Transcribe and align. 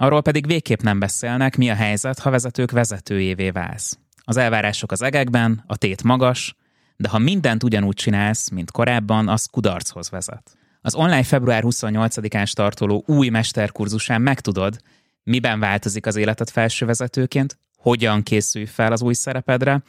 Arról 0.00 0.22
pedig 0.22 0.46
végképp 0.46 0.80
nem 0.80 0.98
beszélnek, 0.98 1.56
mi 1.56 1.70
a 1.70 1.74
helyzet, 1.74 2.18
ha 2.18 2.30
vezetők 2.30 2.70
vezetőjévé 2.70 3.50
válsz. 3.50 3.98
Az 4.24 4.36
elvárások 4.36 4.92
az 4.92 5.02
egekben, 5.02 5.64
a 5.66 5.76
tét 5.76 6.02
magas, 6.02 6.56
de 6.96 7.08
ha 7.08 7.18
mindent 7.18 7.62
ugyanúgy 7.62 7.94
csinálsz, 7.94 8.48
mint 8.48 8.70
korábban, 8.70 9.28
az 9.28 9.44
kudarchoz 9.44 10.10
vezet. 10.10 10.56
Az 10.80 10.94
online 10.94 11.22
február 11.22 11.62
28-án 11.66 12.46
startoló 12.46 13.04
új 13.06 13.28
mesterkurzusán 13.28 14.22
megtudod, 14.22 14.80
miben 15.22 15.60
változik 15.60 16.06
az 16.06 16.16
életed 16.16 16.50
felsővezetőként, 16.50 17.58
hogyan 17.76 18.22
készülj 18.22 18.66
fel 18.66 18.92
az 18.92 19.02
új 19.02 19.14
szerepedre, 19.14 19.82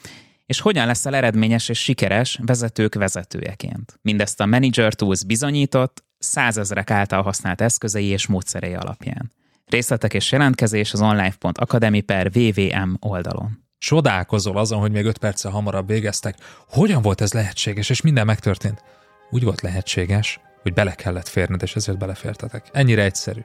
és 0.46 0.60
hogyan 0.60 0.86
leszel 0.86 1.16
eredményes 1.16 1.70
és 1.70 1.80
sikeres 1.80 2.40
vezetők 2.46 2.96
vezetőjeként. 2.96 4.00
Mindezt 4.02 4.42
a 4.42 4.46
Manager 4.46 4.94
Tools 4.94 5.24
bizonyított, 5.24 6.04
százezrek 6.18 6.92
által 6.92 7.22
használt 7.22 7.62
eszközei 7.62 8.06
és 8.06 8.28
módszerei 8.28 8.74
alapján. 8.74 9.32
Részletek 9.72 10.14
és 10.14 10.32
jelentkezés 10.32 10.94
az 10.94 11.02
online.academy 11.02 12.02
per 12.02 12.32
VVM 12.32 12.94
oldalon. 13.00 13.66
Csodálkozol 13.78 14.58
azon, 14.58 14.80
hogy 14.80 14.92
még 14.92 15.06
5 15.06 15.18
perccel 15.18 15.52
hamarabb 15.52 15.88
végeztek. 15.88 16.36
Hogyan 16.70 17.02
volt 17.02 17.22
ez 17.22 17.34
lehetséges, 17.34 17.90
és 17.90 18.02
minden 18.02 18.26
megtörtént? 18.26 18.84
Úgy 19.30 19.44
volt 19.44 19.62
lehetséges, 19.62 20.40
hogy 20.62 20.74
bele 20.74 20.96
kellett 20.96 21.28
férned, 21.28 21.62
és 21.62 21.76
ezért 21.76 21.98
belefértetek. 21.98 22.70
Ennyire 22.72 23.04
egyszerű. 23.04 23.40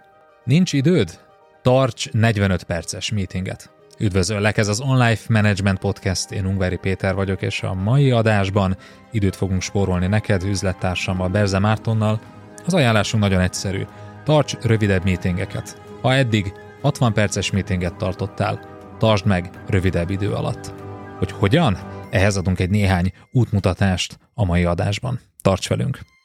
Nincs 0.44 0.72
időd? 0.72 1.20
Tarts 1.62 2.10
45 2.10 2.62
perces 2.62 3.10
meetinget. 3.10 3.70
Üdvözöllek, 3.98 4.56
ez 4.56 4.68
az 4.68 4.80
Online 4.80 5.18
Management 5.28 5.78
Podcast, 5.78 6.30
én 6.30 6.46
Ungvári 6.46 6.76
Péter 6.76 7.14
vagyok, 7.14 7.42
és 7.42 7.62
a 7.62 7.74
mai 7.74 8.10
adásban 8.10 8.76
időt 9.12 9.36
fogunk 9.36 9.62
spórolni 9.62 10.06
neked, 10.06 10.42
üzlettársammal, 10.42 11.28
Berze 11.28 11.58
Mártonnal. 11.58 12.20
Az 12.64 12.74
ajánlásunk 12.74 13.22
nagyon 13.22 13.40
egyszerű. 13.40 13.86
Tarts 14.24 14.54
rövidebb 14.62 15.04
meetingeket. 15.04 15.85
Ha 16.02 16.14
eddig 16.14 16.52
60 16.82 17.12
perces 17.12 17.50
meetinget 17.50 17.96
tartottál, 17.96 18.60
tartsd 18.98 19.26
meg 19.26 19.50
rövidebb 19.66 20.10
idő 20.10 20.32
alatt. 20.32 20.72
Hogy 21.18 21.32
hogyan? 21.32 21.78
Ehhez 22.10 22.36
adunk 22.36 22.60
egy 22.60 22.70
néhány 22.70 23.12
útmutatást 23.32 24.18
a 24.34 24.44
mai 24.44 24.64
adásban. 24.64 25.20
Tarts 25.42 25.68
velünk! 25.68 26.15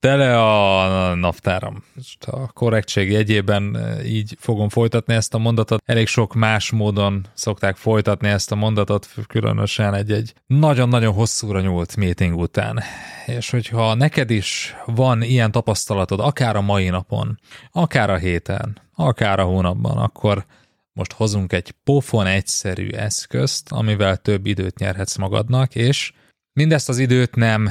Tele 0.00 0.38
a 0.38 1.14
naptáram. 1.14 1.84
Most 1.94 2.24
a 2.24 2.50
korrektség 2.54 3.10
jegyében 3.10 3.76
e, 3.76 4.04
így 4.04 4.36
fogom 4.38 4.68
folytatni 4.68 5.14
ezt 5.14 5.34
a 5.34 5.38
mondatot. 5.38 5.82
Elég 5.84 6.06
sok 6.06 6.34
más 6.34 6.70
módon 6.70 7.26
szokták 7.34 7.76
folytatni 7.76 8.28
ezt 8.28 8.52
a 8.52 8.54
mondatot, 8.54 9.08
különösen 9.26 9.94
egy-egy 9.94 10.34
nagyon-nagyon 10.46 11.12
hosszúra 11.12 11.60
nyúlt 11.60 11.96
meeting 11.96 12.36
után. 12.36 12.82
És 13.26 13.50
hogyha 13.50 13.94
neked 13.94 14.30
is 14.30 14.74
van 14.86 15.22
ilyen 15.22 15.50
tapasztalatod, 15.50 16.20
akár 16.20 16.56
a 16.56 16.60
mai 16.60 16.88
napon, 16.88 17.38
akár 17.72 18.10
a 18.10 18.16
héten, 18.16 18.80
akár 18.94 19.38
a 19.38 19.44
hónapban, 19.44 19.98
akkor 19.98 20.46
most 20.92 21.12
hozunk 21.12 21.52
egy 21.52 21.74
pofon 21.84 22.26
egyszerű 22.26 22.90
eszközt, 22.90 23.72
amivel 23.72 24.16
több 24.16 24.46
időt 24.46 24.78
nyerhetsz 24.78 25.16
magadnak, 25.16 25.74
és 25.74 26.12
mindezt 26.52 26.88
az 26.88 26.98
időt 26.98 27.34
nem 27.34 27.70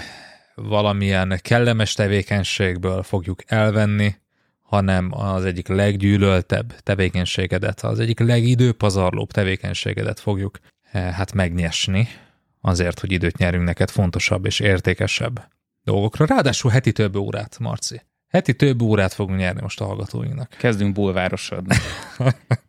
valamilyen 0.62 1.40
kellemes 1.42 1.94
tevékenységből 1.94 3.04
fogjuk 3.04 3.42
elvenni, 3.46 4.16
hanem 4.62 5.10
az 5.12 5.46
egyik 5.46 5.68
leggyűlöltebb 5.68 6.80
tevékenységedet, 6.80 7.82
az 7.82 8.00
egyik 8.00 8.20
legidőpazarlóbb 8.20 9.32
tevékenységedet 9.32 10.20
fogjuk 10.20 10.60
eh, 10.92 11.14
hát 11.14 11.34
megnyesni, 11.34 12.08
azért, 12.62 13.00
hogy 13.00 13.12
időt 13.12 13.38
nyerünk 13.38 13.64
neked 13.64 13.90
fontosabb 13.90 14.46
és 14.46 14.60
értékesebb 14.60 15.48
dolgokra. 15.84 16.26
Ráadásul 16.26 16.72
heti 16.72 16.92
több 16.92 17.16
órát, 17.16 17.60
Marci. 17.60 18.02
Heti 18.28 18.56
több 18.56 18.82
órát 18.82 19.14
fogunk 19.14 19.40
nyerni 19.40 19.62
most 19.62 19.82
a 19.82 19.86
hallgatóinknak. 19.86 20.50
Kezdünk 20.50 20.94
bulvárosodni. 20.94 21.76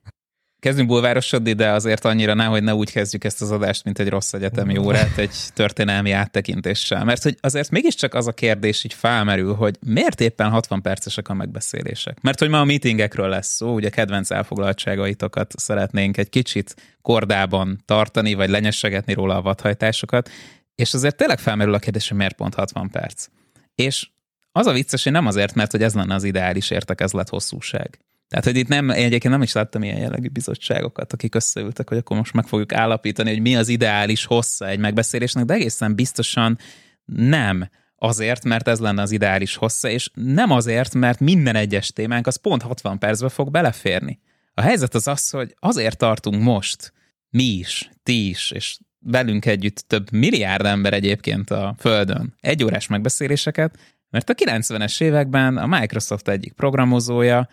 Kezdünk 0.60 0.88
bulvárosodni, 0.88 1.52
de 1.52 1.70
azért 1.70 2.04
annyira 2.04 2.34
ne, 2.34 2.44
hogy 2.44 2.62
ne 2.62 2.74
úgy 2.74 2.91
kezdjük 2.91 3.24
ezt 3.24 3.42
az 3.42 3.50
adást, 3.50 3.84
mint 3.84 3.98
egy 3.98 4.08
rossz 4.08 4.32
egyetemi 4.32 4.78
órát, 4.78 5.19
egy 5.19 5.36
történelmi 5.54 6.10
áttekintéssel. 6.10 7.04
Mert 7.04 7.22
hogy 7.22 7.36
azért 7.41 7.70
mégiscsak 7.70 8.14
az 8.14 8.26
a 8.26 8.32
kérdés 8.32 8.84
így 8.84 8.92
felmerül, 8.92 9.54
hogy 9.54 9.76
miért 9.86 10.20
éppen 10.20 10.50
60 10.50 10.82
percesek 10.82 11.28
a 11.28 11.34
megbeszélések? 11.34 12.20
Mert 12.20 12.38
hogy 12.38 12.48
ma 12.48 12.60
a 12.60 12.64
meetingekről 12.64 13.28
lesz 13.28 13.54
szó, 13.54 13.74
ugye 13.74 13.88
kedvenc 13.88 14.30
elfoglaltságaitokat 14.30 15.54
szeretnénk 15.56 16.16
egy 16.16 16.28
kicsit 16.28 16.75
kordában 17.02 17.82
tartani, 17.84 18.34
vagy 18.34 18.48
lenyessegetni 18.48 19.12
róla 19.12 19.36
a 19.36 19.42
vadhajtásokat, 19.42 20.30
és 20.75 20.94
azért 20.94 21.16
tényleg 21.16 21.38
felmerül 21.38 21.75
a 21.75 21.78
kérdés, 21.78 22.08
hogy 22.08 22.16
miért 22.16 22.36
pont 22.36 22.54
60 22.54 22.90
perc. 22.90 23.26
És 23.75 24.08
az 24.52 24.66
a 24.66 24.72
vicces, 24.72 25.02
hogy 25.02 25.12
nem 25.12 25.26
azért, 25.26 25.54
mert 25.54 25.70
hogy 25.70 25.82
ez 25.82 25.94
lenne 25.94 26.14
az 26.14 26.25
ideális 26.25 26.70
értekezlet 26.70 27.28
hosszúság. 27.28 27.98
Tehát, 28.28 28.44
hogy 28.44 28.56
itt 28.56 28.68
nem, 28.68 28.88
én 28.88 29.04
egyébként 29.04 29.32
nem 29.32 29.42
is 29.42 29.52
láttam 29.52 29.82
ilyen 29.82 29.98
jellegű 29.98 30.28
bizottságokat, 30.28 31.12
akik 31.12 31.34
összeültek, 31.34 31.88
hogy 31.88 31.98
akkor 31.98 32.16
most 32.16 32.32
meg 32.32 32.46
fogjuk 32.46 32.72
állapítani, 32.72 33.30
hogy 33.30 33.40
mi 33.40 33.56
az 33.56 33.68
ideális 33.68 34.24
hossza 34.24 34.68
egy 34.68 34.78
megbeszélésnek, 34.78 35.44
de 35.44 35.54
egészen 35.54 35.94
biztosan 35.94 36.58
nem 37.04 37.68
azért, 37.96 38.44
mert 38.44 38.68
ez 38.68 38.80
lenne 38.80 39.02
az 39.02 39.10
ideális 39.10 39.56
hossza, 39.56 39.88
és 39.88 40.10
nem 40.14 40.50
azért, 40.50 40.94
mert 40.94 41.20
minden 41.20 41.56
egyes 41.56 41.88
témánk 41.88 42.26
az 42.26 42.36
pont 42.36 42.62
60 42.62 42.98
percbe 42.98 43.28
fog 43.28 43.50
beleférni. 43.50 44.20
A 44.54 44.60
helyzet 44.60 44.94
az 44.94 45.06
az, 45.06 45.30
hogy 45.30 45.54
azért 45.58 45.98
tartunk 45.98 46.42
most, 46.42 46.92
mi 47.30 47.44
is, 47.44 47.90
ti 48.02 48.28
is, 48.28 48.50
és 48.50 48.78
velünk 48.98 49.46
együtt 49.46 49.84
több 49.86 50.12
milliárd 50.12 50.66
ember 50.66 50.92
egyébként 50.92 51.50
a 51.50 51.74
Földön 51.78 52.34
egy 52.40 52.64
órás 52.64 52.86
megbeszéléseket, 52.86 53.78
mert 54.10 54.30
a 54.30 54.34
90-es 54.34 55.02
években 55.02 55.56
a 55.56 55.66
Microsoft 55.66 56.28
egyik 56.28 56.52
programozója 56.52 57.48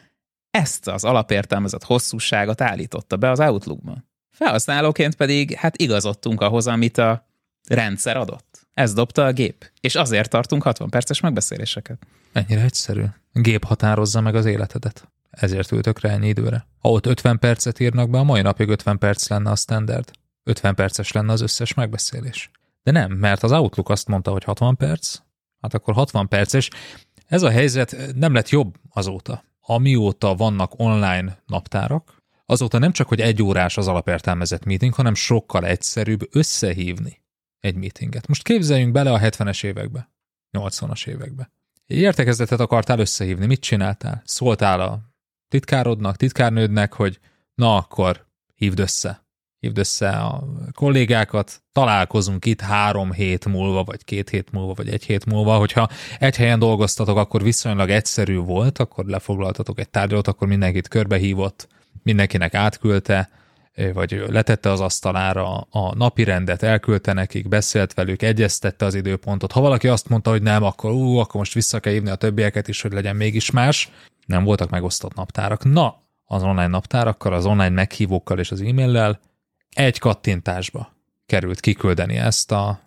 ezt 0.56 0.88
az 0.88 1.04
alapértelmezett 1.04 1.84
hosszúságot 1.84 2.62
állította 2.62 3.18
be 3.18 3.30
az 3.30 3.40
Outlookban. 3.40 4.10
Felhasználóként 4.30 5.16
pedig 5.16 5.54
hát 5.54 5.82
igazodtunk 5.82 6.42
ahhoz, 6.42 6.68
amit 6.68 6.98
a 6.98 7.28
rendszer 7.68 8.18
adott. 8.18 8.68
Ez 8.74 8.94
dobta 8.94 9.26
a 9.26 9.32
gép. 9.32 9.72
És 9.80 9.96
azért 9.96 10.30
tartunk 10.30 10.64
60 10.64 10.90
perces 10.90 11.20
megbeszéléseket. 11.20 11.98
Ennyire 12.34 12.62
egyszerű. 12.62 13.04
A 13.34 13.40
gép 13.40 13.64
határozza 13.64 14.22
meg 14.22 14.36
az 14.36 14.46
életedet. 14.46 15.08
Ezért 15.30 15.72
ültök 15.72 16.00
rá 16.00 16.10
ennyi 16.10 16.28
időre. 16.28 16.68
Ha 16.80 16.90
ott 16.90 17.06
50 17.06 17.40
percet 17.40 17.80
írnak 17.80 18.10
be, 18.10 18.18
a 18.18 18.24
mai 18.24 18.42
napig 18.42 18.70
50 18.70 18.98
perc 18.98 19.28
lenne 19.28 19.52
a 19.52 19.56
standard. 19.56 20.12
50 20.44 20.76
perces 20.76 21.12
lenne 21.12 21.32
az 21.32 21.42
összes 21.42 21.74
megbeszélés. 21.74 22.50
De 22.84 22.92
nem, 22.92 23.12
mert 23.12 23.44
az 23.44 23.52
Outlook 23.52 23.90
azt 23.90 24.08
mondta, 24.08 24.32
hogy 24.32 24.44
60 24.44 24.76
perc, 24.76 25.18
hát 25.62 25.74
akkor 25.74 25.94
60 25.94 26.28
perces. 26.28 26.70
Ez 27.28 27.44
a 27.44 27.50
helyzet 27.50 27.96
nem 28.16 28.34
lett 28.34 28.50
jobb 28.50 28.76
azóta 28.94 29.44
amióta 29.66 30.36
vannak 30.36 30.80
online 30.80 31.44
naptárak, 31.46 32.24
azóta 32.46 32.78
nem 32.78 32.92
csak, 32.92 33.08
hogy 33.08 33.22
egy 33.22 33.42
órás 33.42 33.78
az 33.78 33.88
alapértelmezett 33.88 34.66
meeting, 34.66 34.94
hanem 34.94 35.14
sokkal 35.14 35.66
egyszerűbb 35.66 36.28
összehívni 36.32 37.24
egy 37.60 37.76
meetinget. 37.76 38.28
Most 38.28 38.44
képzeljünk 38.44 38.92
bele 38.92 39.12
a 39.12 39.20
70-es 39.20 39.64
évekbe, 39.64 40.10
80-as 40.58 41.08
évekbe. 41.08 41.52
Egy 41.88 41.98
értekezletet 41.98 42.60
akartál 42.60 43.00
összehívni, 43.00 43.46
mit 43.46 43.60
csináltál? 43.60 44.22
Szóltál 44.26 44.82
a 44.82 45.00
titkárodnak, 45.48 46.16
titkárnődnek, 46.16 46.94
hogy 46.94 47.20
na 47.56 47.76
akkor 47.76 48.26
hívd 48.56 48.80
össze 48.80 49.25
hívd 49.66 49.78
össze 49.78 50.10
a 50.10 50.44
kollégákat, 50.74 51.62
találkozunk 51.72 52.46
itt 52.46 52.62
három 52.62 53.12
hét 53.12 53.46
múlva, 53.46 53.84
vagy 53.84 54.04
két 54.04 54.30
hét 54.30 54.52
múlva, 54.52 54.74
vagy 54.74 54.90
egy 54.90 55.04
hét 55.04 55.26
múlva, 55.26 55.58
hogyha 55.58 55.90
egy 56.20 56.36
helyen 56.36 56.60
dolgoztatok, 56.60 57.18
akkor 57.18 57.44
viszonylag 57.44 57.90
egyszerű 57.90 58.38
volt, 58.38 58.80
akkor 58.80 59.06
lefoglaltatok 59.06 59.80
egy 59.80 59.90
tárgyalót, 59.90 60.28
akkor 60.28 60.48
mindenkit 60.48 60.88
körbehívott, 60.88 61.68
mindenkinek 62.04 62.54
átküldte, 62.54 63.30
vagy 63.94 64.24
letette 64.28 64.72
az 64.72 64.80
asztalára 64.80 65.58
a 65.58 65.96
napi 65.96 66.24
rendet, 66.24 66.64
elküldte 66.64 67.14
nekik, 67.14 67.48
beszélt 67.48 67.94
velük, 67.94 68.22
egyeztette 68.22 68.86
az 68.86 68.96
időpontot. 68.96 69.52
Ha 69.52 69.62
valaki 69.62 69.88
azt 69.88 70.10
mondta, 70.10 70.30
hogy 70.30 70.42
nem, 70.42 70.64
akkor 70.64 70.92
ú, 70.92 71.18
akkor 71.18 71.36
most 71.36 71.54
vissza 71.54 71.80
kell 71.80 71.94
hívni 71.94 72.10
a 72.10 72.16
többieket 72.16 72.68
is, 72.68 72.82
hogy 72.82 72.94
legyen 72.94 73.16
mégis 73.16 73.52
más. 73.52 73.92
Nem 74.26 74.44
voltak 74.44 74.70
megosztott 74.70 75.14
naptárak. 75.14 75.64
Na, 75.64 76.04
az 76.26 76.44
online 76.44 76.68
naptárakkal, 76.68 77.34
az 77.34 77.46
online 77.46 77.70
meghívókkal 77.70 78.40
és 78.40 78.52
az 78.52 78.62
e-maillel 78.62 79.20
egy 79.76 80.00
kattintásba 80.00 80.96
került 81.26 81.60
kiküldeni 81.60 82.16
ezt, 82.18 82.52
a, 82.52 82.80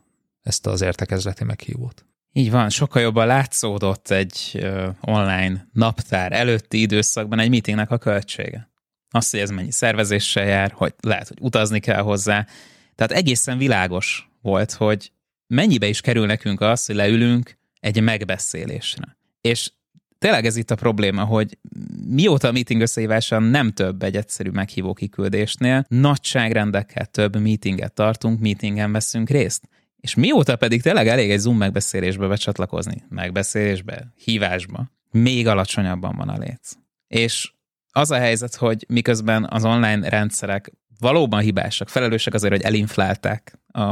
ezt 0.42 0.66
az 0.66 0.80
értekezleti 0.80 1.44
meghívót. 1.44 2.06
Így 2.32 2.50
van, 2.50 2.70
sokkal 2.70 3.02
jobban 3.02 3.26
látszódott 3.26 4.10
egy 4.10 4.66
online 5.00 5.68
naptár 5.72 6.32
előtti 6.32 6.80
időszakban 6.80 7.38
egy 7.38 7.48
meetingnek 7.50 7.90
a 7.90 7.98
költsége. 7.98 8.70
Azt, 9.10 9.30
hogy 9.30 9.40
ez 9.40 9.50
mennyi 9.50 9.70
szervezéssel 9.70 10.46
jár, 10.46 10.72
hogy 10.74 10.94
lehet, 11.00 11.28
hogy 11.28 11.38
utazni 11.40 11.80
kell 11.80 12.00
hozzá. 12.00 12.46
Tehát 12.94 13.12
egészen 13.12 13.58
világos 13.58 14.28
volt, 14.42 14.72
hogy 14.72 15.12
mennyibe 15.46 15.86
is 15.86 16.00
kerül 16.00 16.26
nekünk 16.26 16.60
az, 16.60 16.86
hogy 16.86 16.94
leülünk 16.94 17.58
egy 17.80 18.00
megbeszélésre. 18.00 19.16
És 19.40 19.70
tényleg 20.18 20.46
ez 20.46 20.56
itt 20.56 20.70
a 20.70 20.74
probléma, 20.74 21.24
hogy 21.24 21.58
mióta 22.06 22.48
a 22.48 22.52
meeting 22.52 22.80
összehívása 22.80 23.38
nem 23.38 23.72
több 23.72 24.02
egy 24.02 24.16
egyszerű 24.16 24.50
meghívó 24.50 24.92
kiküldésnél, 24.92 25.84
nagyságrendekkel 25.88 27.06
több 27.06 27.40
meetinget 27.40 27.92
tartunk, 27.92 28.40
meetingen 28.40 28.92
veszünk 28.92 29.30
részt. 29.30 29.68
És 30.00 30.14
mióta 30.14 30.56
pedig 30.56 30.82
tényleg 30.82 31.08
elég 31.08 31.30
egy 31.30 31.38
Zoom 31.38 31.56
megbeszélésbe 31.56 32.26
becsatlakozni, 32.26 33.04
megbeszélésbe, 33.08 34.12
hívásba, 34.24 34.90
még 35.10 35.46
alacsonyabban 35.46 36.16
van 36.16 36.28
a 36.28 36.38
léc. 36.38 36.72
És 37.08 37.52
az 37.92 38.10
a 38.10 38.18
helyzet, 38.18 38.54
hogy 38.54 38.84
miközben 38.88 39.46
az 39.50 39.64
online 39.64 40.08
rendszerek 40.08 40.72
valóban 40.98 41.40
hibásak, 41.40 41.88
felelősek 41.88 42.34
azért, 42.34 42.52
hogy 42.52 42.62
elinflálták 42.62 43.58
a, 43.66 43.82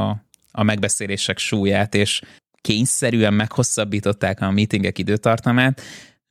a 0.50 0.62
megbeszélések 0.62 1.38
súlyát, 1.38 1.94
és 1.94 2.20
kényszerűen 2.61 3.34
meghosszabbították 3.34 4.40
a 4.40 4.50
meetingek 4.50 4.99
időtartamát, 4.99 5.82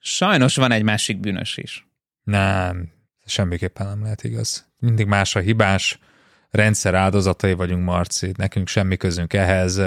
sajnos 0.06 0.56
van 0.56 0.72
egy 0.72 0.84
másik 0.84 1.20
bűnös 1.20 1.58
is. 1.58 1.88
Nem, 2.24 2.92
semmiképpen 3.26 3.88
nem 3.88 4.02
lehet 4.02 4.24
igaz. 4.24 4.72
Mindig 4.80 5.06
más 5.06 5.36
a 5.36 5.40
hibás, 5.40 6.00
rendszer 6.50 6.94
áldozatai 6.94 7.54
vagyunk, 7.54 7.84
Marci, 7.84 8.32
nekünk 8.38 8.68
semmi 8.68 8.98
közünk 8.98 9.34
ehhez. 9.34 9.82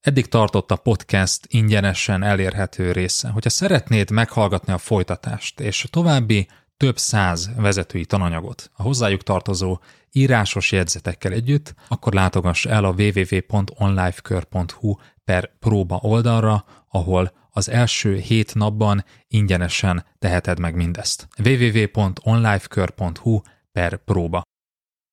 Eddig 0.00 0.26
tartott 0.28 0.70
a 0.70 0.76
podcast 0.76 1.46
ingyenesen 1.48 2.22
elérhető 2.22 2.92
része. 2.92 3.28
Hogyha 3.28 3.50
szeretnéd 3.50 4.10
meghallgatni 4.10 4.72
a 4.72 4.78
folytatást 4.78 5.60
és 5.60 5.86
további 5.90 6.48
több 6.80 6.98
száz 6.98 7.50
vezetői 7.56 8.04
tananyagot 8.04 8.70
a 8.74 8.82
hozzájuk 8.82 9.22
tartozó 9.22 9.78
írásos 10.12 10.72
jegyzetekkel 10.72 11.32
együtt, 11.32 11.74
akkor 11.88 12.12
látogass 12.12 12.64
el 12.64 12.84
a 12.84 12.94
www.onlifekör.hu 12.98 14.94
per 15.24 15.50
próba 15.58 15.98
oldalra, 16.02 16.64
ahol 16.88 17.32
az 17.50 17.68
első 17.68 18.16
hét 18.16 18.54
napban 18.54 19.04
ingyenesen 19.28 20.04
teheted 20.18 20.58
meg 20.58 20.74
mindezt. 20.74 21.28
www.onlifekör.hu 21.44 23.40
per 23.72 23.96
próba. 23.96 24.42